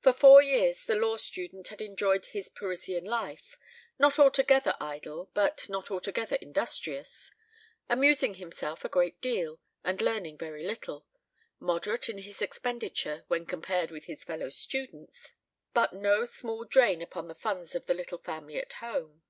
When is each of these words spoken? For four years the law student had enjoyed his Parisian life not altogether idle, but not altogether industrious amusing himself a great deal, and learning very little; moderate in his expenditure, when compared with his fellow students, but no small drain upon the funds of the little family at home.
For 0.00 0.14
four 0.14 0.40
years 0.40 0.86
the 0.86 0.94
law 0.94 1.18
student 1.18 1.68
had 1.68 1.82
enjoyed 1.82 2.24
his 2.24 2.48
Parisian 2.48 3.04
life 3.04 3.58
not 3.98 4.18
altogether 4.18 4.74
idle, 4.80 5.30
but 5.34 5.68
not 5.68 5.90
altogether 5.90 6.36
industrious 6.36 7.30
amusing 7.86 8.36
himself 8.36 8.86
a 8.86 8.88
great 8.88 9.20
deal, 9.20 9.60
and 9.84 10.00
learning 10.00 10.38
very 10.38 10.66
little; 10.66 11.06
moderate 11.58 12.08
in 12.08 12.20
his 12.22 12.40
expenditure, 12.40 13.24
when 13.28 13.44
compared 13.44 13.90
with 13.90 14.04
his 14.04 14.24
fellow 14.24 14.48
students, 14.48 15.34
but 15.74 15.92
no 15.92 16.24
small 16.24 16.64
drain 16.64 17.02
upon 17.02 17.28
the 17.28 17.34
funds 17.34 17.74
of 17.74 17.84
the 17.84 17.92
little 17.92 18.16
family 18.22 18.56
at 18.56 18.72
home. 18.72 19.22